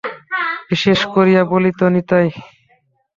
বিশেষ 0.69 0.99
করিয়া 1.13 1.41
বলিত 1.43 1.79
নিতাই। 1.93 2.27